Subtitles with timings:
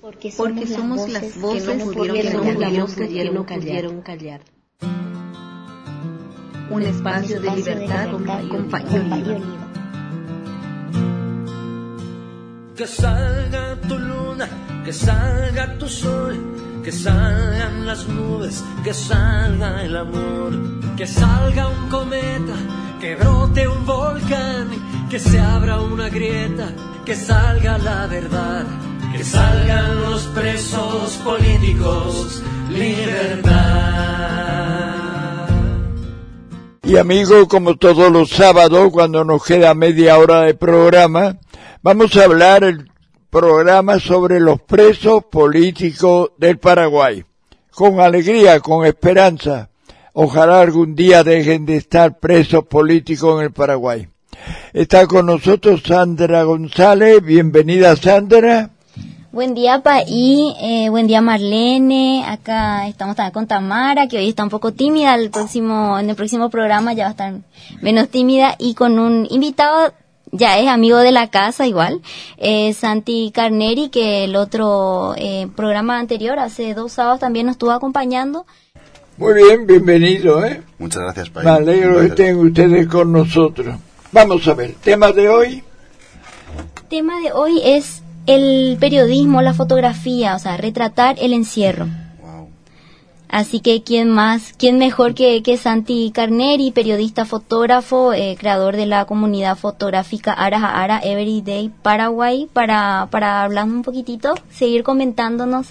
[0.00, 4.40] Porque somos, Porque somos las voces que no pudieron, callar, callar.
[6.70, 8.24] Un espacio de libertad con
[12.74, 14.48] Que salga tu luna,
[14.86, 16.34] que salga tu sol,
[16.82, 22.56] que salgan las nubes, que salga el amor, que salga un cometa,
[23.02, 24.70] que brote un volcán,
[25.10, 26.72] que se abra una grieta,
[27.04, 28.64] que salga la verdad
[29.12, 33.50] que salgan los presos políticos, libertad.
[36.82, 41.38] Y amigo, como todos los sábados, cuando nos queda media hora de programa,
[41.82, 42.90] vamos a hablar el
[43.30, 47.24] programa sobre los presos políticos del Paraguay.
[47.72, 49.70] Con alegría, con esperanza.
[50.12, 54.08] Ojalá algún día dejen de estar presos políticos en el Paraguay.
[54.72, 57.22] Está con nosotros Sandra González.
[57.22, 58.70] Bienvenida Sandra.
[59.32, 60.56] Buen día, Paí.
[60.60, 62.24] Eh, buen día, Marlene.
[62.26, 65.14] Acá estamos también con Tamara, que hoy está un poco tímida.
[65.14, 67.34] El próximo, en el próximo programa ya va a estar
[67.80, 68.56] menos tímida.
[68.58, 69.92] Y con un invitado,
[70.32, 72.00] ya es amigo de la casa igual,
[72.38, 77.70] eh, Santi Carneri, que el otro eh, programa anterior, hace dos sábados, también nos estuvo
[77.70, 78.46] acompañando.
[79.16, 80.60] Muy bien, bienvenido, ¿eh?
[80.78, 81.44] Muchas gracias, Paí.
[81.44, 83.76] Me alegro que estén ustedes con nosotros.
[84.10, 85.62] Vamos a ver, tema de hoy.
[86.88, 91.88] Tema de hoy es el periodismo, la fotografía, o sea, retratar el encierro.
[93.30, 98.86] Así que quién más, quién mejor que, que Santi Carneri, periodista, fotógrafo, eh, creador de
[98.86, 105.68] la comunidad fotográfica Ara Ara Everyday Paraguay, para, para hablar un poquitito, seguir comentándonos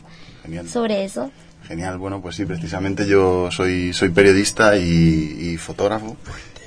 [0.72, 1.32] sobre eso.
[1.68, 6.16] Genial, bueno, pues sí, precisamente yo soy, soy periodista y, fotógrafo.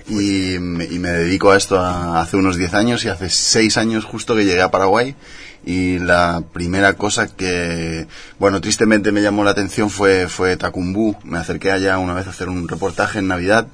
[0.08, 4.36] Y, y, me dedico a esto hace unos 10 años y hace 6 años justo
[4.36, 5.14] que llegué a Paraguay
[5.64, 8.06] y la primera cosa que,
[8.38, 11.16] bueno, tristemente me llamó la atención fue, fue Tacumbú.
[11.24, 13.68] Me acerqué allá una vez a hacer un reportaje en Navidad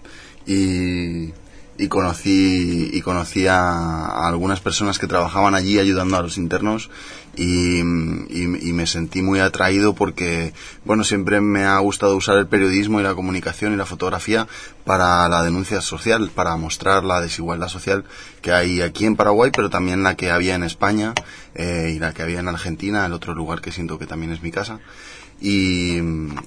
[0.46, 1.32] y,
[1.78, 6.90] y conocí, y conocí a, algunas personas que trabajaban allí ayudando a los internos
[7.38, 10.52] y, y, me sentí muy atraído porque,
[10.84, 14.48] bueno, siempre me ha gustado usar el periodismo y la comunicación y la fotografía
[14.84, 18.04] para la denuncia social, para mostrar la desigualdad social
[18.42, 21.14] que hay aquí en Paraguay, pero también la que había en España
[21.54, 24.42] eh, y la que había en Argentina, el otro lugar que siento que también es
[24.42, 24.80] mi casa.
[25.40, 25.98] Y,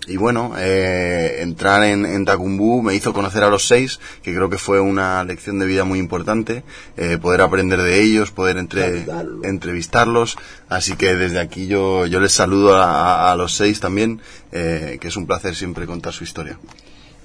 [0.07, 4.49] y bueno, eh, entrar en, en Tacumbú me hizo conocer a los seis, que creo
[4.49, 6.63] que fue una lección de vida muy importante,
[6.97, 9.05] eh, poder aprender de ellos, poder entre,
[9.43, 10.37] entrevistarlos.
[10.67, 15.07] Así que desde aquí yo, yo les saludo a, a los seis también, eh, que
[15.07, 16.59] es un placer siempre contar su historia.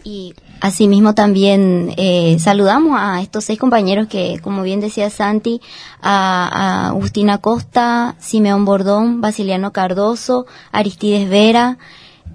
[0.06, 5.60] Y asimismo también eh, saludamos a estos seis compañeros que, como bien decía Santi,
[6.00, 11.78] a, Agustina Costa, Simeón Bordón, Basiliano Cardoso, Aristides Vera,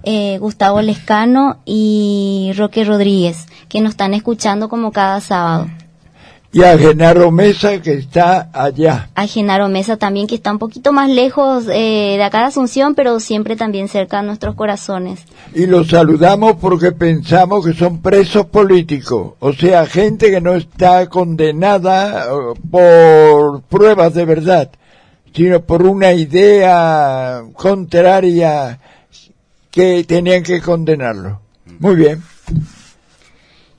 [0.04, 5.68] eh, Gustavo Lescano y Roque Rodríguez, que nos están escuchando como cada sábado
[6.54, 9.10] y a Genaro Mesa que está allá.
[9.16, 12.94] A Genaro Mesa también que está un poquito más lejos eh, de acá de Asunción,
[12.94, 15.24] pero siempre también cerca de nuestros corazones.
[15.54, 21.08] Y los saludamos porque pensamos que son presos políticos, o sea, gente que no está
[21.08, 24.72] condenada eh, por pruebas de verdad,
[25.34, 28.80] sino por una idea contraria
[29.70, 31.40] que tenían que condenarlo.
[31.80, 32.22] Muy bien.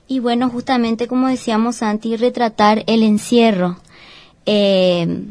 [0.07, 3.77] Y bueno, justamente como decíamos antes, retratar el encierro.
[4.45, 5.25] Eh,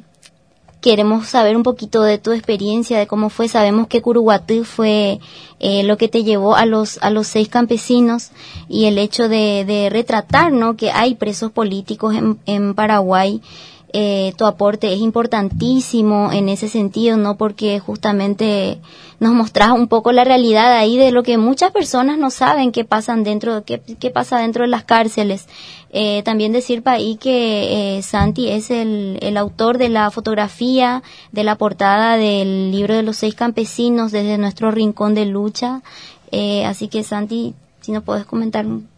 [0.83, 3.49] queremos saber un poquito de tu experiencia, de cómo fue.
[3.49, 5.21] Sabemos que Curuguatú fue
[5.61, 8.31] eh, lo que te llevó a los, a los seis campesinos
[8.69, 10.77] y el hecho de, de retratar, ¿no?
[10.77, 13.41] Que hay presos políticos en, en Paraguay
[13.93, 17.37] eh, tu aporte es importantísimo en ese sentido, ¿no?
[17.37, 18.79] Porque justamente
[19.21, 22.85] nos mostras un poco la realidad ahí de lo que muchas personas no saben qué
[22.85, 25.47] pasan dentro, qué, qué pasa dentro de las cárceles.
[25.95, 31.03] Eh, también decir para ahí que eh, Santi es el, el autor de la fotografía
[31.33, 35.83] de la portada del libro de los seis campesinos desde nuestro rincón de lucha.
[36.31, 38.89] Eh, así que Santi, si nos puedes comentar un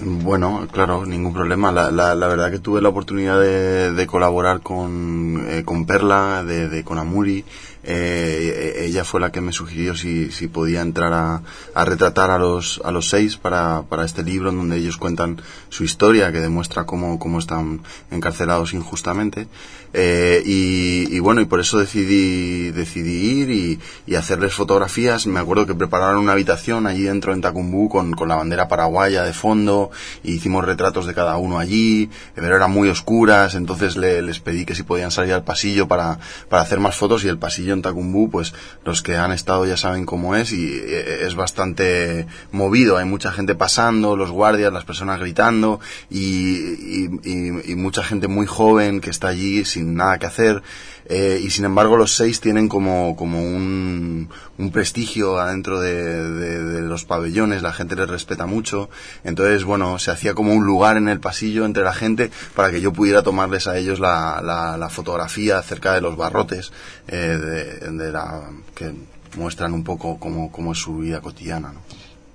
[0.00, 1.72] bueno, claro, ningún problema.
[1.72, 6.44] La, la, la, verdad que tuve la oportunidad de, de colaborar con, eh, con Perla,
[6.44, 7.44] de, de, con Amuri,
[7.82, 11.42] eh, ella fue la que me sugirió si, si podía entrar a,
[11.74, 15.40] a, retratar a los, a los seis para, para este libro en donde ellos cuentan
[15.68, 19.48] su historia que demuestra cómo, cómo están encarcelados injustamente.
[19.96, 25.28] Eh, y, y, bueno, y por eso decidí, decidí ir y, y, hacerles fotografías.
[25.28, 29.22] Me acuerdo que prepararon una habitación allí dentro en Tacumbú con, con la bandera paraguaya
[29.22, 29.92] de fondo
[30.24, 34.64] y hicimos retratos de cada uno allí, pero eran muy oscuras, entonces le, les pedí
[34.64, 36.18] que si podían salir al pasillo para,
[36.48, 38.52] para hacer más fotos y el pasillo en Tacumbú, pues
[38.84, 43.30] los que han estado ya saben cómo es y eh, es bastante movido, hay mucha
[43.30, 45.78] gente pasando, los guardias, las personas gritando
[46.10, 50.62] y, y mucha gente muy joven que está allí sin nada que hacer.
[51.06, 54.30] Eh, y sin embargo los seis tienen como, como un,
[54.72, 58.88] prestigio adentro de, los pabellones, la gente les respeta mucho.
[59.22, 62.80] Entonces, bueno, se hacía como un lugar en el pasillo entre la gente para que
[62.80, 66.72] yo pudiera tomarles a ellos la, la, la fotografía acerca de los barrotes
[67.08, 68.92] eh, de, de, la, que
[69.36, 71.72] muestran un poco cómo, cómo es su vida cotidiana.
[71.72, 71.80] ¿no?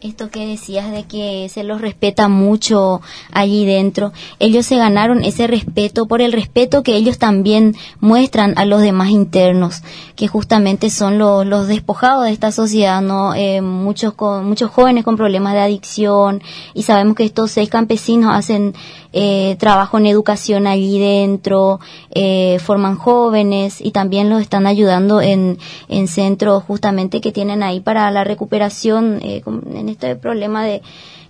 [0.02, 3.02] Esto que decías de que se los respeta mucho
[3.32, 8.66] allí dentro, ellos se ganaron ese respeto por el respeto que ellos también muestran a
[8.66, 9.82] los demás internos,
[10.16, 13.34] que justamente son los, despojados de esta sociedad, ¿no?
[13.36, 16.42] Eh, muchos, con, muchos jóvenes con problemas de adicción
[16.74, 18.74] y sabemos que estos seis campesinos hacen
[19.12, 21.80] eh, trabajo en educación allí dentro,
[22.12, 25.58] eh, forman jóvenes y también los están ayudando en,
[25.88, 29.42] en centros justamente que tienen ahí para la recuperación eh,
[29.74, 30.82] en este problema de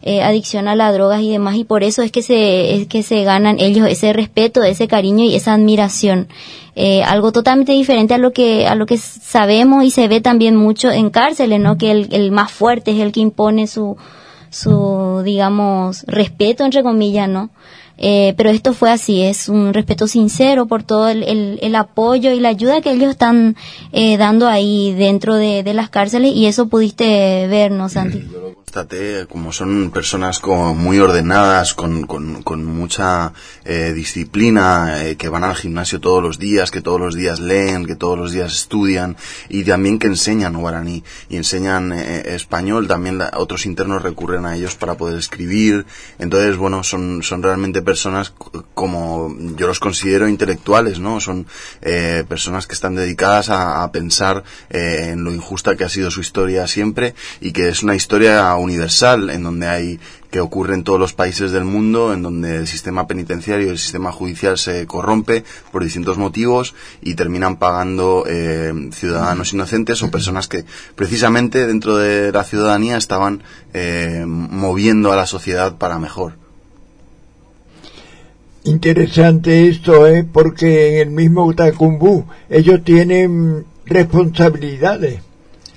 [0.01, 3.03] eh, adicción a las drogas y demás y por eso es que se es que
[3.03, 6.29] se ganan ellos ese respeto ese cariño y esa admiración
[6.75, 10.56] eh, algo totalmente diferente a lo que a lo que sabemos y se ve también
[10.56, 13.97] mucho en cárceles no que el, el más fuerte es el que impone su
[14.50, 17.50] su, digamos, respeto, entre comillas, ¿no?
[18.01, 22.31] Eh, pero esto fue así, es un respeto sincero por todo el, el, el apoyo
[22.31, 23.57] y la ayuda que ellos están
[23.92, 28.24] eh, dando ahí dentro de, de, las cárceles y eso pudiste ver, ¿no, Santi?
[29.30, 33.33] Como son personas como muy ordenadas, con, con, con mucha
[33.66, 37.86] eh, disciplina, eh, que van al gimnasio todos los días, que todos los días leen,
[37.86, 39.18] que todos los días estudian
[39.50, 44.56] y también que enseñan guaraní y enseñan eh, español, también la, otros internos recurren a
[44.56, 45.86] ellos para poder escribir.
[46.19, 48.33] Entonces, bueno, son, son realmente personas
[48.74, 51.19] como yo los considero intelectuales, ¿no?
[51.19, 51.48] Son
[51.81, 56.12] eh, personas que están dedicadas a, a pensar eh, en lo injusta que ha sido
[56.12, 60.00] su historia siempre y que es una historia universal en donde hay
[60.31, 63.77] que ocurre en todos los países del mundo, en donde el sistema penitenciario y el
[63.77, 70.47] sistema judicial se corrompe por distintos motivos y terminan pagando eh, ciudadanos inocentes o personas
[70.47, 70.65] que
[70.95, 73.41] precisamente dentro de la ciudadanía estaban
[73.73, 76.33] eh, moviendo a la sociedad para mejor.
[78.65, 80.23] Interesante esto, ¿eh?
[80.31, 85.21] porque en el mismo Tacumbú ellos tienen responsabilidades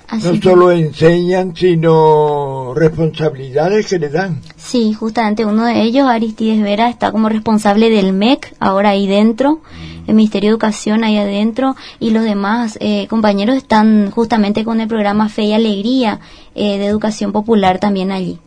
[0.07, 4.41] Así no solo enseñan, sino responsabilidades que le dan.
[4.57, 9.55] Sí, justamente uno de ellos, Aristides Vera, está como responsable del MEC, ahora ahí dentro,
[9.55, 10.09] mm.
[10.09, 14.87] el Ministerio de Educación ahí adentro, y los demás eh, compañeros están justamente con el
[14.87, 16.19] programa Fe y Alegría
[16.53, 18.39] eh, de Educación Popular también allí.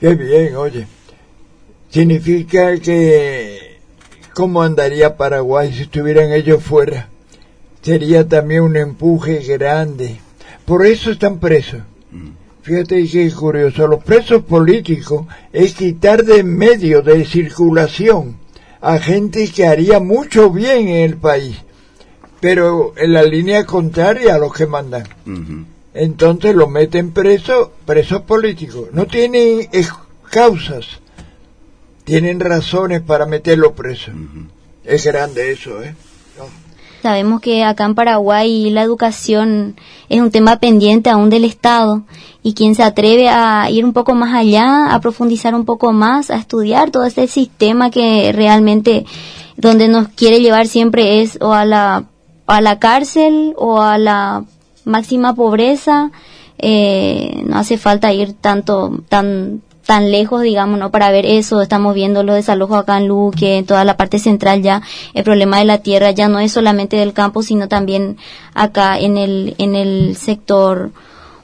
[0.00, 0.86] Qué bien, oye.
[1.90, 3.80] Significa que,
[4.34, 7.08] ¿cómo andaría Paraguay si estuvieran ellos fuera?
[7.82, 10.20] Sería también un empuje grande
[10.68, 11.80] por eso están presos.
[12.12, 12.28] Mm.
[12.60, 18.36] Fíjate que curioso, los presos políticos es quitar de medio de circulación
[18.82, 21.56] a gente que haría mucho bien en el país,
[22.40, 25.04] pero en la línea contraria a los que mandan.
[25.94, 28.90] Entonces los meten presos, presos políticos.
[28.92, 29.68] No tienen
[30.30, 31.00] causas,
[32.04, 34.14] tienen razones para meterlos presos.
[34.84, 35.94] Es grande eso, ¿eh?
[37.02, 39.76] Sabemos que acá en Paraguay la educación
[40.08, 42.02] es un tema pendiente aún del Estado
[42.42, 46.30] y quien se atreve a ir un poco más allá, a profundizar un poco más,
[46.30, 49.04] a estudiar todo ese sistema que realmente
[49.56, 52.04] donde nos quiere llevar siempre es o a la,
[52.46, 54.44] a la cárcel o a la
[54.84, 56.10] máxima pobreza,
[56.58, 60.90] eh, no hace falta ir tanto, tan, tan lejos, digamos, ¿no?
[60.90, 64.60] Para ver eso, estamos viendo los desalojos acá en Luque, en toda la parte central
[64.60, 64.82] ya,
[65.14, 68.18] el problema de la tierra ya no es solamente del campo, sino también
[68.52, 70.90] acá en el, en el sector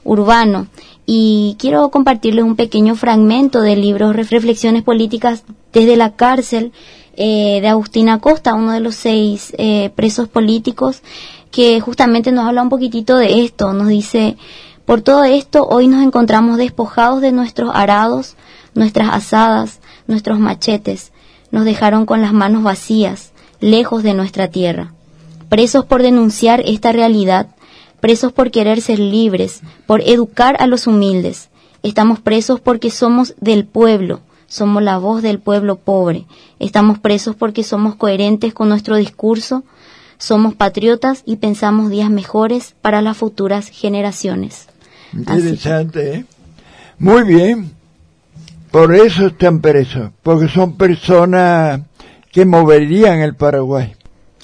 [0.03, 0.67] urbano.
[1.07, 6.71] Y quiero compartirles un pequeño fragmento del libro Reflexiones Políticas desde la cárcel
[7.17, 11.01] eh, de Agustina Costa, uno de los seis eh, presos políticos,
[11.49, 14.37] que justamente nos habla un poquitito de esto, nos dice,
[14.85, 18.35] por todo esto, hoy nos encontramos despojados de nuestros arados,
[18.75, 21.11] nuestras asadas, nuestros machetes.
[21.49, 24.93] Nos dejaron con las manos vacías, lejos de nuestra tierra.
[25.49, 27.47] presos por denunciar esta realidad,
[27.99, 31.49] presos por querer ser libres, por educar a los humildes.
[31.81, 36.25] Estamos presos porque somos del pueblo, somos la voz del pueblo pobre.
[36.59, 39.63] Estamos presos porque somos coherentes con nuestro discurso,
[40.17, 44.67] somos patriotas y pensamos días mejores para las futuras generaciones.
[45.15, 46.25] Interesante, ¿eh?
[46.99, 47.71] Muy bien.
[48.71, 51.81] Por eso están presos, porque son personas
[52.31, 53.95] que moverían el Paraguay.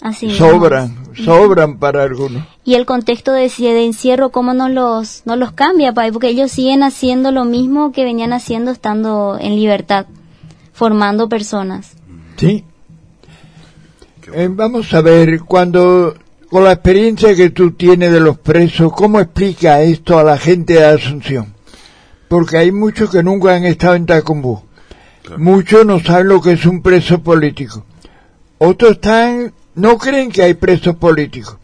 [0.02, 2.44] Así sobran, sobran para algunos.
[2.64, 6.82] Y el contexto de, de encierro, ¿cómo no los, no los cambia, Porque ellos siguen
[6.82, 10.06] haciendo lo mismo que venían haciendo estando en libertad,
[10.74, 11.92] formando personas.
[12.38, 12.64] Sí.
[14.34, 16.16] Eh, vamos a ver, cuando,
[16.52, 20.74] con la experiencia que tú tienes de los presos, ¿cómo explica esto a la gente
[20.74, 21.54] de Asunción?
[22.28, 24.62] Porque hay muchos que nunca han estado en Tacumbú.
[25.38, 27.86] Muchos no saben lo que es un preso político.
[28.58, 31.56] Otros están no creen que hay presos políticos.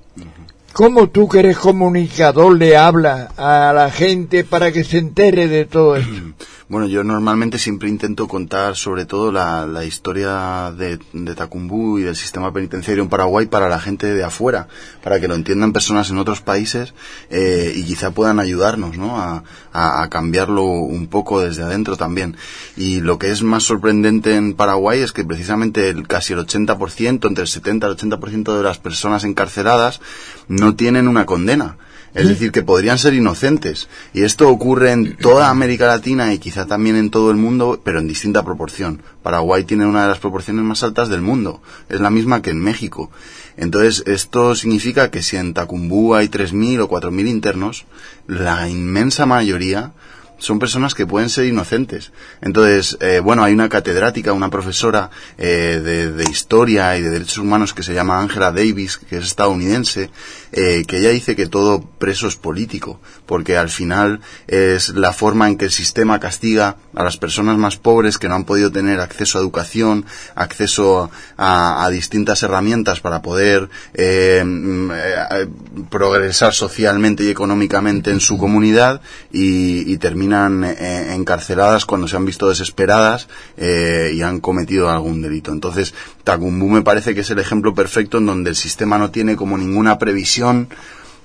[0.72, 5.66] ¿Cómo tú que eres comunicador le hablas a la gente para que se entere de
[5.66, 6.14] todo esto?
[6.70, 12.04] Bueno, yo normalmente siempre intento contar sobre todo la, la historia de, de, Tacumbú y
[12.04, 14.68] del sistema penitenciario en Paraguay para la gente de afuera,
[15.02, 16.94] para que lo entiendan personas en otros países
[17.30, 19.18] eh, y quizá puedan ayudarnos ¿no?
[19.18, 22.36] a, a, a, cambiarlo un poco desde adentro también.
[22.76, 27.28] Y lo que es más sorprendente en Paraguay es que precisamente el, casi el 80%,
[27.28, 30.02] entre el 70 y el 80% de las personas encarceladas
[30.50, 31.78] no tienen una condena.
[32.18, 33.88] Es decir, que podrían ser inocentes.
[34.12, 38.00] Y esto ocurre en toda América Latina y quizá también en todo el mundo, pero
[38.00, 39.04] en distinta proporción.
[39.22, 41.62] Paraguay tiene una de las proporciones más altas del mundo.
[41.90, 43.12] Es la misma que en México.
[43.56, 47.86] Entonces, esto significa que si en Tacumbú hay 3.000 o 4.000 internos,
[48.26, 49.94] la inmensa mayoría
[50.38, 52.12] son personas que pueden ser inocentes.
[52.42, 57.74] Entonces, eh, bueno, hay una catedrática, una profesora eh, de, historia y de derechos humanos
[57.74, 60.10] que se llama Angela Davis, que es estadounidense,
[60.52, 65.48] eh, que ella dice que todo preso es político, porque al final es la forma
[65.48, 69.00] en que el sistema castiga a las personas más pobres que no han podido tener
[69.00, 75.48] acceso a educación, acceso a, distintas herramientas para poder eh, eh,
[75.90, 79.02] progresar socialmente y económicamente en su comunidad
[79.32, 79.98] y, y
[80.34, 85.52] eh, encarceladas cuando se han visto desesperadas eh, y han cometido algún delito.
[85.52, 85.94] Entonces,
[86.24, 89.58] Tacumbú me parece que es el ejemplo perfecto en donde el sistema no tiene como
[89.58, 90.70] ninguna previsión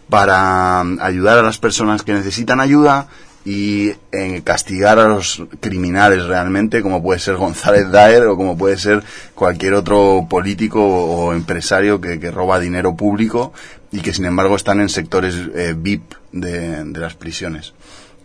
[0.08, 3.08] para ayudar a las personas que necesitan ayuda
[3.44, 8.76] y en castigar a los criminales realmente, como puede ser González Daer o como puede
[8.76, 9.02] ser
[9.34, 13.52] cualquier otro político o empresario que, roba dinero público
[13.90, 17.74] y que sin embargo están en sectores eh, VIP de, de las prisiones.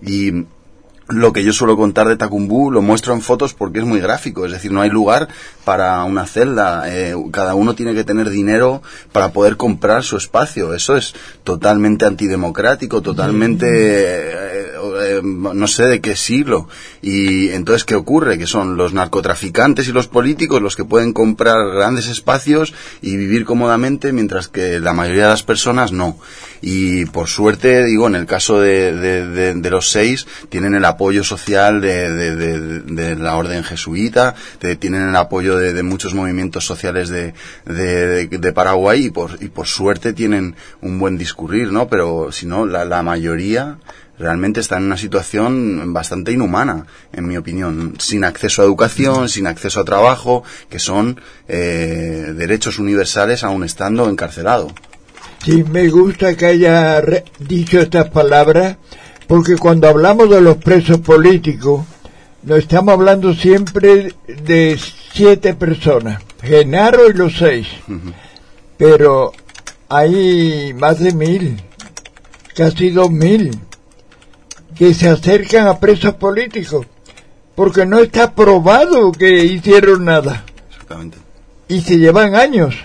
[0.05, 0.45] Y
[1.09, 4.45] lo que yo suelo contar de Tacumbú lo muestro en fotos porque es muy gráfico,
[4.45, 5.27] es decir, no hay lugar
[5.63, 10.73] para una celda, eh, cada uno tiene que tener dinero para poder comprar su espacio,
[10.73, 14.66] eso es totalmente antidemocrático, totalmente, eh,
[15.01, 16.67] eh, no sé de qué siglo,
[17.01, 18.37] y entonces ¿qué ocurre?
[18.37, 23.45] Que son los narcotraficantes y los políticos los que pueden comprar grandes espacios y vivir
[23.45, 26.17] cómodamente, mientras que la mayoría de las personas no.
[26.61, 31.81] Y por suerte, digo, en el caso de, de, los seis, tienen el apoyo social
[31.81, 34.35] de, la orden jesuita,
[34.79, 37.33] tienen el apoyo de, muchos movimientos sociales de,
[38.53, 41.87] Paraguay y por, y por suerte tienen un buen discurrir, ¿no?
[41.87, 43.77] Pero si no, la, la mayoría
[44.17, 49.47] realmente está en una situación bastante inhumana, en mi opinión, sin acceso a educación, sin
[49.47, 54.71] acceso a trabajo, que son eh, derechos universales aún estando encarcelado.
[55.43, 57.01] Sí, me gusta que haya
[57.39, 58.77] dicho estas palabras
[59.27, 61.85] porque cuando hablamos de los presos políticos,
[62.43, 64.79] no estamos hablando siempre de
[65.11, 68.13] siete personas, Genaro y los seis, uh -huh.
[68.77, 69.33] pero
[69.89, 71.61] hay más de mil,
[72.55, 73.51] casi dos mil,
[74.77, 76.85] que se acercan a presos políticos,
[77.55, 80.43] porque no está probado que hicieron nada.
[80.69, 81.17] Exactamente.
[81.67, 82.75] Y se llevan años,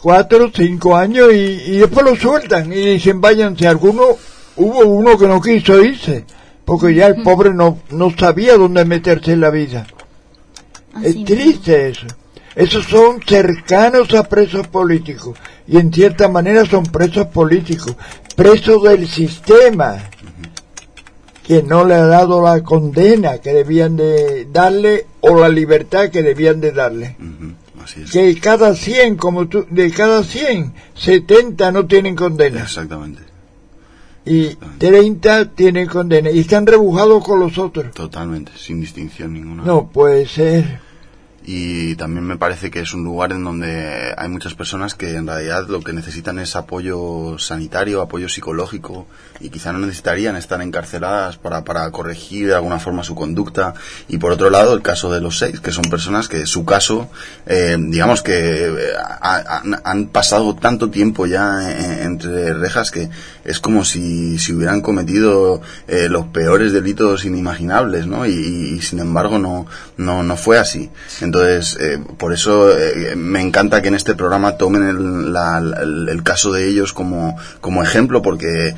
[0.00, 4.16] cuatro, cinco años, y, y después lo sueltan y dicen váyanse, algunos
[4.56, 6.24] hubo uno que no quiso irse,
[6.64, 9.86] porque ya el pobre no, no sabía dónde meterse en la vida.
[10.94, 12.06] Así es triste eso.
[12.54, 17.96] Esos son cercanos a presos políticos y en cierta manera son presos políticos,
[18.36, 20.10] presos del sistema
[21.46, 26.22] que no le ha dado la condena que debían de darle o la libertad que
[26.22, 27.16] debían de darle.
[27.18, 27.54] Uh -huh.
[27.82, 28.10] Así es.
[28.10, 32.62] Que cada 100, como tú, de cada 100, 70 no tienen condena.
[32.62, 33.32] Exactamente
[34.24, 37.92] y 30 tienen condena y están rebujados con los otros.
[37.92, 39.64] Totalmente, sin distinción ninguna.
[39.64, 40.80] No puede ser.
[41.44, 45.26] Y también me parece que es un lugar en donde hay muchas personas que en
[45.26, 49.06] realidad lo que necesitan es apoyo sanitario, apoyo psicológico
[49.40, 53.74] y quizá no necesitarían estar encarceladas para, para corregir de alguna forma su conducta.
[54.06, 57.10] Y por otro lado, el caso de los seis, que son personas que su caso,
[57.46, 63.10] eh, digamos que eh, han pasado tanto tiempo ya eh, entre rejas que
[63.44, 68.26] es como si, si hubieran cometido los peores delitos inimaginables, ¿no?
[68.26, 70.90] Y, sin embargo no, no, no fue así.
[72.18, 72.70] Por eso
[73.16, 78.22] me encanta que en este programa tomen el, el, caso de ellos como, como ejemplo,
[78.22, 78.74] porque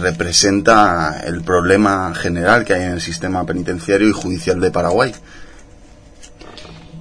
[0.00, 5.14] representa el problema general que hay en el sistema penitenciario y judicial de Paraguay.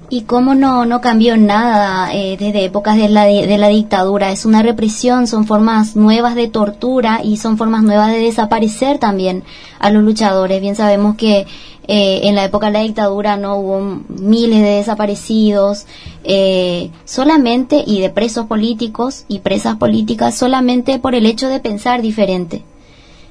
[0.10, 4.32] Y cómo no, no cambió nada eh, desde épocas de la, de la dictadura.
[4.32, 9.44] Es una represión, son formas nuevas de tortura y son formas nuevas de desaparecer también
[9.80, 10.62] a los luchadores.
[10.62, 11.46] Bien sabemos que
[11.90, 15.86] eh, en la época de la dictadura no hubo miles de desaparecidos,
[16.24, 22.02] eh, solamente y de presos políticos y presas políticas solamente por el hecho de pensar
[22.02, 22.64] diferente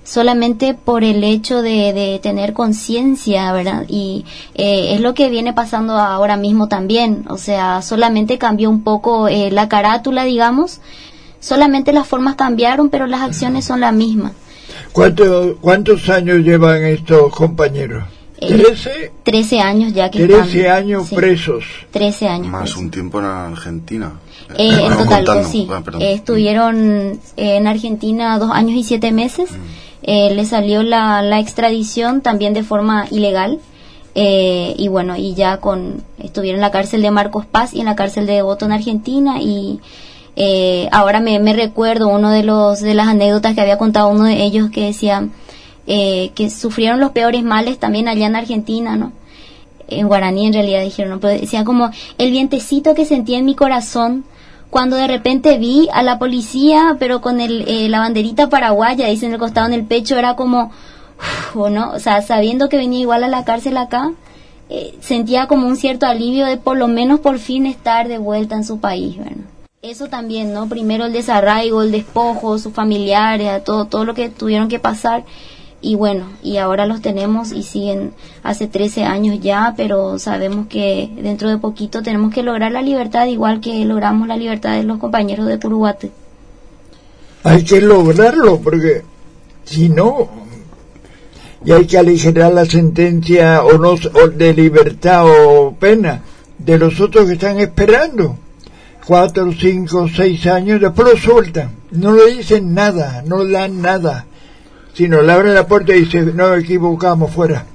[0.07, 3.85] solamente por el hecho de, de tener conciencia, ¿verdad?
[3.89, 8.83] Y eh, es lo que viene pasando ahora mismo también, o sea, solamente cambió un
[8.83, 10.81] poco eh, la carátula, digamos,
[11.41, 14.33] solamente las formas cambiaron, pero las acciones son las mismas.
[14.93, 18.05] ¿Cuánto, ¿Cuántos años llevan estos compañeros?
[18.39, 19.13] ¿Trece?
[19.23, 21.65] Trece años ya que Trece años presos.
[21.91, 22.49] Trece años.
[22.49, 24.13] Más un tiempo en Argentina.
[24.57, 25.67] Eh, en total, sí.
[25.71, 29.51] Ah, estuvieron en Argentina dos años y siete meses.
[29.51, 29.87] Mm.
[30.09, 33.59] Eh, le salió la, la, extradición también de forma ilegal.
[34.15, 37.87] Eh, y bueno, y ya con estuvieron en la cárcel de Marcos Paz y en
[37.87, 39.81] la cárcel de Devoto en Argentina y
[40.37, 44.43] eh, ahora me, recuerdo uno de los de las anécdotas que había contado uno de
[44.43, 45.29] ellos que decía
[45.87, 49.13] que sufrieron los peores males también allá en Argentina, ¿no?
[49.89, 51.21] En guaraní en realidad dijeron, ¿no?
[51.21, 54.25] pero decía como el vientecito que sentía en mi corazón
[54.71, 59.27] cuando de repente vi a la policía, pero con el, eh, la banderita paraguaya, dice
[59.27, 60.73] en el costado en el pecho, era como,
[61.55, 64.13] o no, o sea, sabiendo que venía igual a la cárcel acá,
[64.69, 68.57] eh, sentía como un cierto alivio de por lo menos por fin estar de vuelta
[68.57, 69.17] en su país,
[69.83, 70.69] Eso también, ¿no?
[70.69, 75.25] Primero el desarraigo, el despojo, sus familiares, todo, todo lo que tuvieron que pasar
[75.81, 78.13] y bueno, y ahora los tenemos y siguen
[78.43, 83.27] hace 13 años ya, pero sabemos que dentro de poquito tenemos que lograr la libertad
[83.27, 86.11] igual que logramos la libertad de los compañeros de Curuguate.
[87.45, 89.03] Hay que lograrlo porque
[89.65, 90.29] si no,
[91.65, 93.97] y hay que aligerar la sentencia o no
[94.31, 96.23] de libertad o pena
[96.59, 98.39] de los otros que están esperando.
[99.07, 104.27] Cuatro, cinco, seis años, después lo sueltan, no le dicen nada, no le dan nada
[104.97, 107.67] sino le abre la puerta y dice, no equivocamos fuera.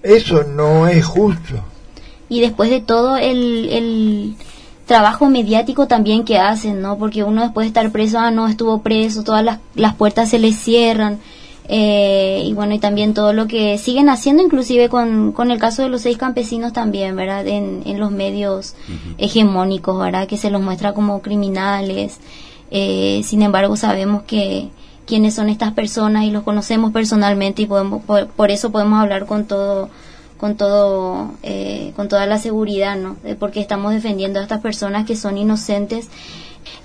[0.00, 1.56] Eso no es justo.
[2.28, 4.36] Y después de todo el, el
[4.86, 6.98] trabajo mediático también que hacen, ¿no?
[6.98, 10.38] Porque uno después de estar preso, ah, no, estuvo preso, todas las, las puertas se
[10.38, 11.18] le cierran.
[11.66, 15.82] Eh, y bueno, y también todo lo que siguen haciendo, inclusive con, con el caso
[15.82, 17.44] de los seis campesinos también, ¿verdad?
[17.48, 18.76] En, en los medios
[19.18, 20.28] hegemónicos, ¿verdad?
[20.28, 22.18] Que se los muestra como criminales.
[22.70, 24.68] Eh, sin embargo, sabemos que,
[25.06, 29.46] quiénes son estas personas y los conocemos personalmente y podemos por, eso podemos hablar con
[29.46, 29.88] todo
[30.38, 35.16] con todo eh, con toda la seguridad no porque estamos defendiendo a estas personas que
[35.16, 36.08] son inocentes.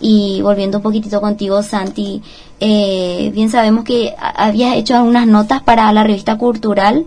[0.01, 2.21] Y volviendo un poquitito contigo Santi
[2.61, 7.05] eh, bien sabemos que habías hecho algunas notas para la revista cultural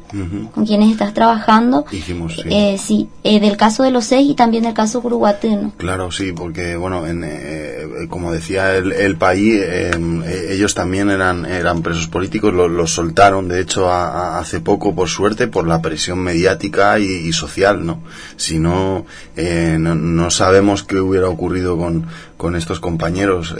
[0.55, 1.85] con quienes estás trabajando.
[1.91, 2.03] Sí.
[2.47, 5.73] Eh, sí eh, del caso de los seis y también del caso curuguateno.
[5.77, 7.27] Claro, sí, porque, bueno, en,
[8.09, 13.93] como decía el, país, em, ellos también eran, eran presos políticos, los soltaron, de hecho,
[13.93, 18.03] hace poco, por suerte, por la presión mediática y, social, ¿no?
[18.37, 19.05] Si no,
[19.37, 23.55] no, no, sabemos qué hubiera ocurrido con, con estos compañeros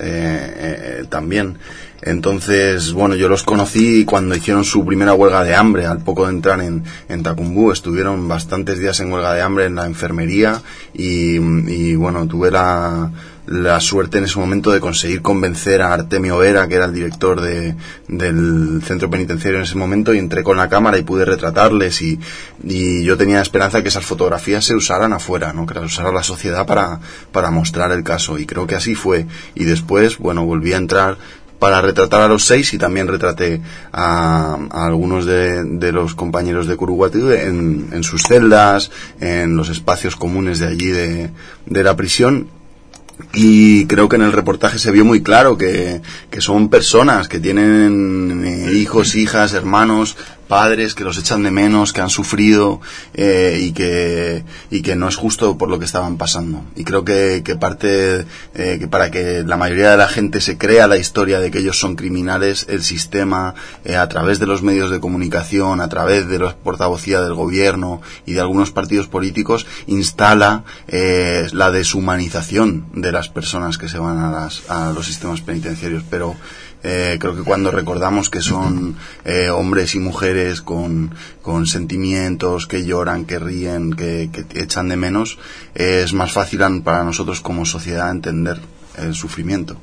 [1.11, 1.59] también.
[2.03, 6.33] Entonces, bueno, yo los conocí cuando hicieron su primera huelga de hambre, al poco de
[6.33, 7.71] entrar en, en Tacumbú.
[7.71, 10.61] Estuvieron bastantes días en huelga de hambre en la enfermería
[10.93, 13.13] y, y bueno, tuve la,
[13.47, 17.41] la suerte en ese momento de conseguir convencer a Artemio Vera, que era el director
[17.41, 17.75] de,
[18.09, 22.21] del centro penitenciario en ese momento, y entré con la cámara y pude retratarles y,
[22.63, 25.67] y yo tenía esperanza que esas fotografías se usaran afuera, ¿no?
[25.67, 27.01] que las usara la sociedad para,
[27.33, 29.27] para mostrar el caso y creo que así fue.
[29.55, 31.19] Y después, bueno, volví a entrar
[31.63, 33.61] para retratar a los seis y también retraté
[33.93, 40.67] a, algunos de, los compañeros de Curuguatú en, sus celdas, en los espacios comunes de
[40.67, 41.31] allí de,
[41.85, 42.49] la prisión.
[43.33, 47.39] Y creo que en el reportaje se vio muy claro que, que son personas que
[47.39, 50.17] tienen eh, hijos, hijas, hermanos,
[50.53, 52.83] padres que los echan de menos, que han sufrido
[53.15, 56.63] eh, y, que, y que no es justo por lo que estaban pasando.
[56.77, 60.59] Y creo que, que parte eh, que para que la mayoría de la gente se
[60.59, 63.55] crea la historia de que ellos son criminales, el sistema,
[63.87, 68.03] eh, a través de los medios de comunicación, a través de la portavocía del gobierno
[68.27, 74.19] y de algunos partidos políticos, instala eh, la deshumanización de las personas que se van
[74.19, 76.05] a, las, a los sistemas penitenciarios.
[76.11, 76.37] Pero
[76.85, 82.85] eh, creo que cuando recordamos que son eh, hombres y mujeres con, con, sentimientos, que
[82.85, 85.39] lloran, que ríen, que, que echan de menos,
[85.75, 88.61] eh, es más fácil para nosotros como sociedad entender
[88.99, 89.77] el sufrimiento.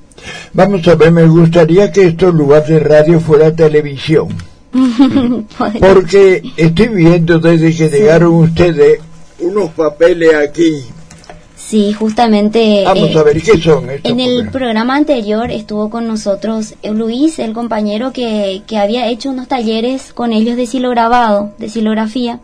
[0.54, 4.28] Vamos a ver, me gustaría que esto en lugar de radio fuera televisión.
[5.80, 9.00] Porque estoy viendo desde que llegaron ustedes
[9.40, 10.84] unos papeles aquí
[11.70, 12.82] Sí, justamente.
[12.84, 13.88] Vamos a ver qué son.
[14.04, 19.48] En el programa anterior estuvo con nosotros Luis, el compañero que, que había hecho unos
[19.48, 22.40] talleres con ellos de silograbado, de silografía,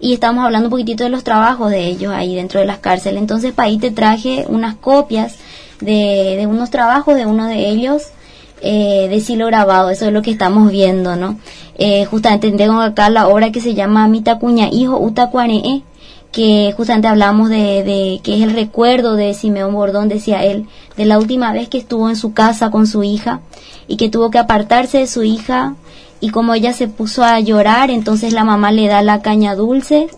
[0.00, 3.20] y estábamos hablando un poquitito de los trabajos de ellos ahí dentro de las cárceles.
[3.20, 5.36] Entonces, para ahí te traje unas copias
[5.80, 8.02] de, de unos trabajos de uno de ellos
[8.62, 11.38] eh, de silograbado, eso es lo que estamos viendo, ¿no?
[11.78, 15.84] Eh, justamente tengo acá la obra que se llama Mitacuña Hijo Utacuanee
[16.32, 21.18] que justamente hablamos de, que es el recuerdo de Simeón Bordón, decía él, de la
[21.18, 23.40] última vez que estuvo en su casa con su hija
[23.88, 25.74] y que tuvo que apartarse de su hija
[26.20, 30.08] y como ella se puso a llorar, entonces la mamá le da la caña dulce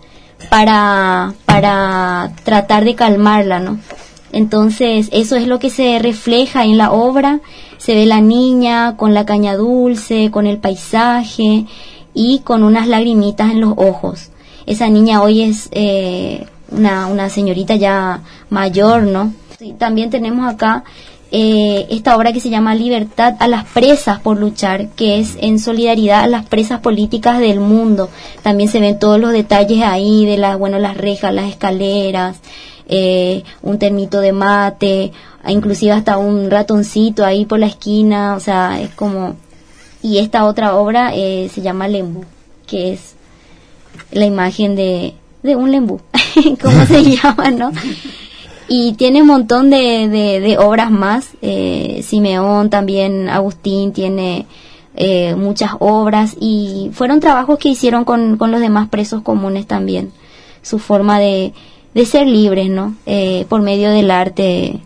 [0.50, 3.78] para, para tratar de calmarla, ¿no?
[4.32, 7.40] Entonces, eso es lo que se refleja en la obra.
[7.78, 11.66] Se ve la niña con la caña dulce, con el paisaje
[12.14, 14.30] y con unas lagrimitas en los ojos.
[14.68, 19.32] Esa niña hoy es eh, una, una señorita ya mayor, ¿no?
[19.78, 20.84] también tenemos acá
[21.30, 25.58] eh, esta obra que se llama Libertad a las presas por luchar, que es en
[25.58, 28.10] solidaridad a las presas políticas del mundo.
[28.42, 32.38] También se ven todos los detalles ahí de las, bueno, las rejas, las escaleras,
[32.88, 35.12] eh, un termito de mate,
[35.46, 39.36] inclusive hasta un ratoncito ahí por la esquina, o sea, es como...
[40.00, 42.24] Y esta otra obra eh, se llama Lembu,
[42.66, 43.16] que es
[44.12, 46.00] la imagen de, de un lembu,
[46.62, 47.72] ¿cómo se llama, no?
[48.68, 51.30] Y tiene un montón de, de, obras más.
[51.40, 54.46] Eh, Simeón también, Agustín tiene
[54.94, 60.12] eh, muchas obras y fueron trabajos que hicieron con, con los demás presos comunes también.
[60.60, 61.54] Su forma de,
[61.94, 62.94] de ser libres, ¿no?
[63.06, 64.80] Eh, por medio del arte,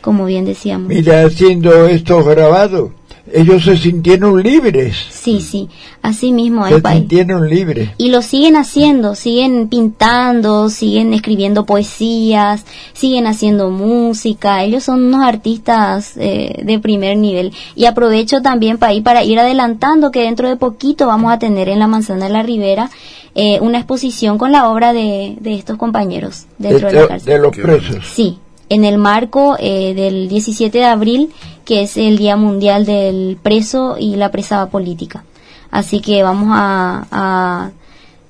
[0.00, 0.88] como bien decíamos.
[0.88, 2.92] Mira, haciendo esto grabado
[3.32, 4.96] ellos se sintieron libres.
[5.10, 5.68] Sí, sí,
[6.02, 6.66] así mismo.
[6.68, 7.90] Se sintieron libres.
[7.98, 14.62] Y lo siguen haciendo, siguen pintando, siguen escribiendo poesías, siguen haciendo música.
[14.64, 17.52] Ellos son unos artistas eh, de primer nivel.
[17.74, 21.68] Y aprovecho también para ir, para ir adelantando que dentro de poquito vamos a tener
[21.68, 22.90] en la Manzana de la Ribera
[23.34, 27.32] eh, una exposición con la obra de, de estos compañeros dentro de, la cárcel.
[27.32, 28.06] De los presos.
[28.12, 28.38] Sí,
[28.70, 31.30] en el marco eh, del 17 de abril,
[31.64, 35.24] que es el Día Mundial del Preso y la Presa Política.
[35.70, 37.70] Así que vamos a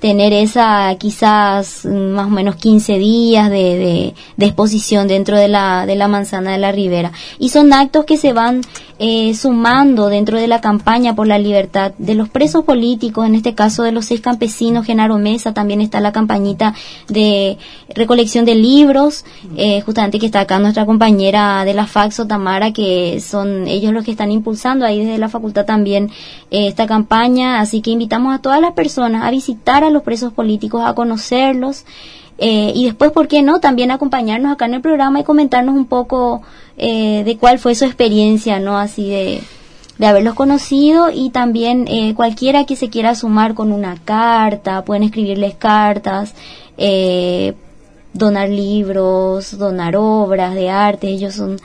[0.00, 5.86] tener esa quizás mm, más o menos 15 días de, de, exposición dentro de la,
[5.86, 7.12] de la manzana de la ribera.
[7.38, 8.62] Y son actos que se van
[9.02, 13.54] eh, sumando dentro de la campaña por la libertad de los presos políticos, en este
[13.54, 16.74] caso de los seis campesinos, Genaro Mesa, también está la campañita
[17.08, 17.56] de
[17.94, 19.24] recolección de libros,
[19.56, 24.04] eh, justamente que está acá nuestra compañera de la Faxo, Tamara, que son ellos los
[24.04, 26.10] que están impulsando ahí desde la facultad también
[26.50, 30.34] eh, esta campaña, así que invitamos a todas las personas a visitar a los presos
[30.34, 31.86] políticos, a conocerlos
[32.42, 33.60] eh, y después, ¿por qué no?
[33.60, 36.40] También acompañarnos acá en el programa y comentarnos un poco
[36.78, 38.78] eh, de cuál fue su experiencia, ¿no?
[38.78, 39.42] Así de,
[39.98, 45.02] de haberlos conocido y también eh, cualquiera que se quiera sumar con una carta, pueden
[45.02, 46.34] escribirles cartas,
[48.14, 51.60] donar libros, donar obras de arte, ellos son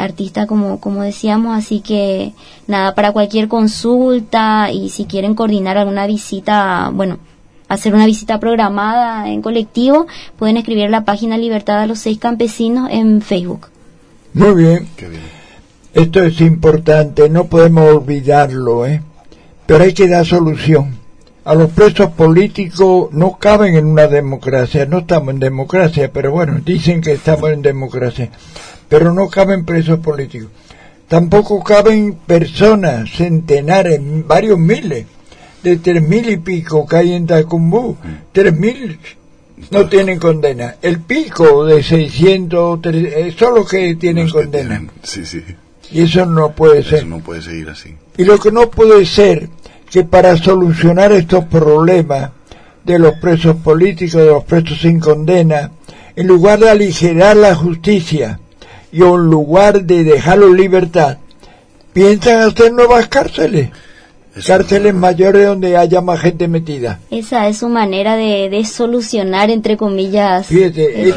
[0.00, 2.32] artistas como, como decíamos, así que
[2.66, 7.18] nada, para cualquier consulta y si quieren coordinar alguna visita, bueno,
[7.72, 10.06] hacer una visita programada en colectivo,
[10.38, 13.68] pueden escribir la página Libertad a los seis campesinos en Facebook.
[14.34, 14.88] Muy bien.
[15.94, 19.02] Esto es importante, no podemos olvidarlo, ¿eh?
[19.66, 20.98] Pero hay que dar solución.
[21.44, 26.60] A los presos políticos no caben en una democracia, no estamos en democracia, pero bueno,
[26.64, 28.30] dicen que estamos en democracia,
[28.88, 30.50] pero no caben presos políticos.
[31.08, 35.06] Tampoco caben personas, centenares, varios miles,
[35.62, 37.96] de tres mil y pico que hay en Tacumbú,
[38.32, 38.98] tres mil
[39.70, 40.76] no tienen condena.
[40.82, 44.82] El pico de 600, eh, son los que tienen condena.
[45.02, 45.42] sí, sí.
[45.90, 47.00] Y eso no puede ser.
[47.00, 47.94] Eso no puede seguir así.
[48.16, 49.50] Y lo que no puede ser,
[49.90, 52.30] que para solucionar estos problemas
[52.84, 55.70] de los presos políticos, de los presos sin condena,
[56.16, 58.40] en lugar de aligerar la justicia
[58.90, 61.18] y en lugar de dejarlos en libertad,
[61.92, 63.68] piensan hacer nuevas cárceles.
[64.46, 67.00] Cárceles mayores donde haya más gente metida.
[67.10, 70.46] Esa es su manera de, solucionar, entre comillas.
[70.46, 71.08] Fíjate,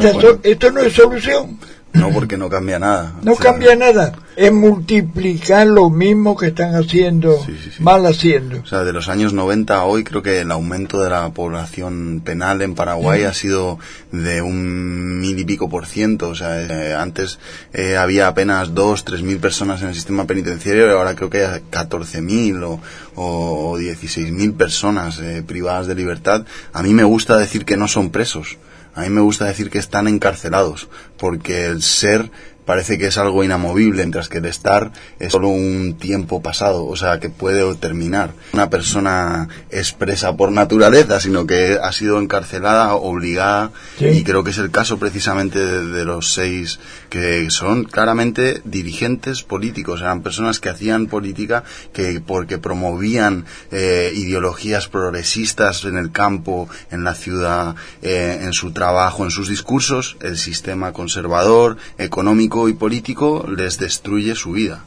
[0.43, 1.58] esto no es solución.
[1.95, 3.13] No, porque no cambia nada.
[3.23, 4.13] No cambia nada.
[4.36, 7.39] Es multiplicar lo mismo que están haciendo,
[7.79, 8.60] mal haciendo.
[8.60, 12.21] O sea, de los años 90 a hoy creo que el aumento de la población
[12.23, 13.79] penal en Paraguay ha sido
[14.12, 16.29] de un mil y pico por ciento.
[16.29, 17.39] O sea, eh, antes
[17.73, 21.45] eh, había apenas dos, tres mil personas en el sistema penitenciario y ahora creo que
[21.45, 22.81] hay catorce mil o,
[23.15, 26.45] o dieciséis mil personas eh, privadas de libertad.
[26.73, 28.58] A mí me gusta decir que no son presos
[28.95, 32.31] a mí me gusta decir que están encarcelados, porque el ser
[32.65, 36.95] parece que es algo inamovible, mientras que el estar es solo un tiempo pasado, o
[36.95, 38.32] sea, que puede terminar.
[38.54, 44.58] Una persona expresa por naturaleza, sino que ha sido encarcelada, obligada, y creo que es
[44.58, 51.08] el caso precisamente de, los seis que son claramente dirigentes políticos, eran personas que hacían
[51.08, 58.54] política que porque promovían eh, ideologías progresistas en el campo, en la ciudad, eh, en
[58.54, 64.86] su trabajo, en sus discursos, el sistema conservador, económico, y político les destruye su vida.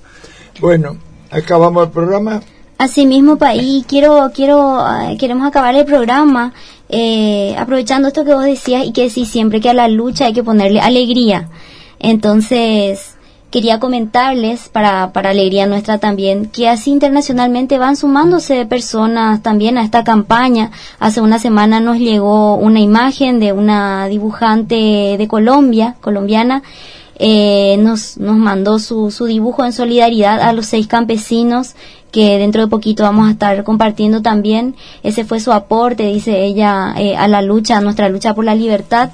[0.61, 0.96] Bueno,
[1.31, 2.42] acabamos el programa.
[2.78, 6.52] Asimismo, país, quiero, quiero, ah, queremos acabar el programa
[6.88, 10.33] eh, aprovechando esto que vos decías y que decís siempre que a la lucha hay
[10.33, 11.48] que ponerle alegría.
[11.98, 13.16] Entonces,
[13.50, 19.85] quería comentarles, para, para alegría nuestra también, que así internacionalmente van sumándose personas también a
[19.85, 20.70] esta campaña.
[20.98, 26.62] Hace una semana nos llegó una imagen de una dibujante de Colombia, colombiana,
[27.18, 31.74] eh, nos, nos mandó su, su dibujo en solidaridad a los seis campesinos
[32.11, 34.76] que dentro de poquito vamos a estar compartiendo también.
[35.02, 38.54] Ese fue su aporte, dice ella, eh, a la lucha, a nuestra lucha por la
[38.54, 39.11] libertad.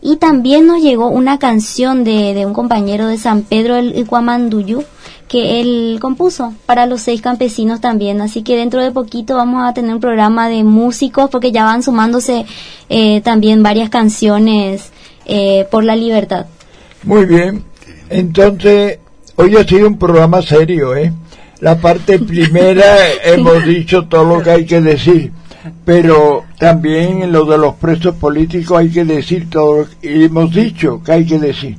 [0.00, 4.84] Y también nos llegó una canción de, un compañero de San Pedro el Icuamanduyú
[5.26, 8.20] que él compuso para los seis campesinos también.
[8.20, 11.82] Así que dentro de poquito vamos a tener un programa de músicos porque ya van
[11.82, 12.46] sumándose
[12.88, 14.90] eh, también varias canciones
[15.26, 16.46] eh, por la libertad.
[17.04, 17.64] Muy bien.
[18.10, 18.98] Entonces,
[19.36, 21.12] hoy ha sido un programa serio, ¿eh?
[21.60, 25.32] La parte primera hemos dicho todo lo que hay que decir,
[25.84, 30.52] pero también en lo de los presos políticos hay que decir todo lo que hemos
[30.52, 31.76] dicho que hay que decir.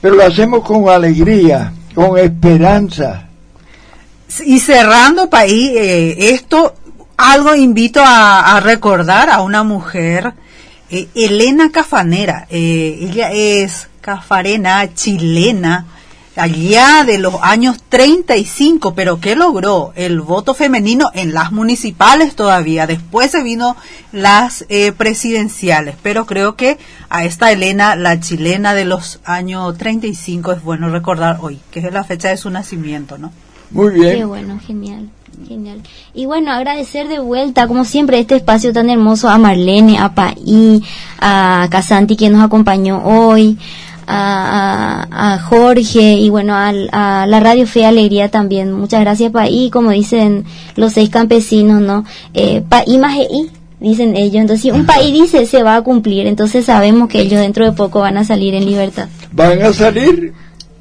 [0.00, 3.28] Pero lo hacemos con alegría, con esperanza.
[4.44, 6.74] Y cerrando, país, eh, esto,
[7.16, 10.34] algo invito a, recordar a una mujer,
[10.90, 12.46] eh, Elena Cafanera.
[12.50, 15.86] Eh, ella es cafarena chilena
[16.36, 19.92] allá de los años 35, pero ¿qué logró?
[19.96, 23.76] El voto femenino en las municipales todavía, después se vino
[24.12, 30.52] las eh, presidenciales, pero creo que a esta Elena, la chilena de los años 35,
[30.52, 33.32] es bueno recordar hoy, que es la fecha de su nacimiento, ¿no?
[33.70, 34.16] Muy bien.
[34.16, 35.10] Qué bueno, genial.
[35.46, 35.82] Genial.
[36.14, 40.82] Y bueno, agradecer de vuelta, como siempre, este espacio tan hermoso a Marlene, a Paí,
[41.20, 43.58] a Casanti que nos acompañó hoy,
[44.06, 48.72] a, Jorge y bueno, a, la Radio Fe Alegría también.
[48.72, 50.44] Muchas gracias, Paí, como dicen
[50.74, 52.04] los seis campesinos, ¿no?
[52.34, 54.36] Eh, Paí más I, dicen ellos.
[54.36, 56.26] Entonces, si un país dice, se va a cumplir.
[56.26, 59.08] Entonces, sabemos que ellos dentro de poco van a salir en libertad.
[59.32, 60.32] Van a salir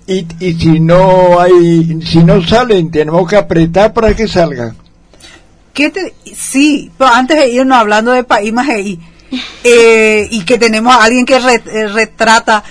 [0.07, 4.75] y, y si no hay, si no salen, tenemos que apretar para que salgan.
[5.73, 8.67] ¿Qué te, sí, pero antes de irnos hablando de país más
[9.63, 12.63] eh, y que tenemos a alguien que eh, retrata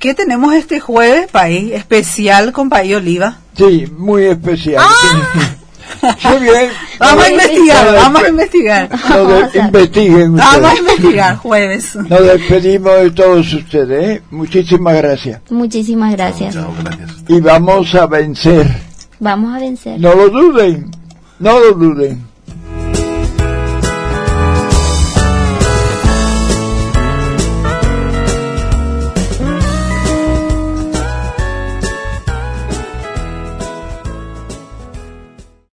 [0.00, 1.72] ¿Qué tenemos este jueves, país?
[1.74, 3.36] Especial con País Oliva.
[3.54, 4.78] Sí, muy especial.
[4.78, 5.56] ¡Ah!
[6.24, 6.70] Muy bien.
[6.98, 8.88] Vamos a investigar, vamos a investigar.
[9.54, 11.94] investiguen Vamos a investigar jueves.
[11.96, 14.18] Nos despedimos de todos ustedes.
[14.18, 14.22] ¿eh?
[14.30, 15.40] Muchísimas gracias.
[15.50, 16.54] Muchísimas gracias.
[16.54, 17.10] gracias.
[17.28, 18.66] Y vamos a vencer.
[19.18, 20.00] Vamos a vencer.
[20.00, 20.90] No lo duden.
[21.38, 22.29] No lo duden.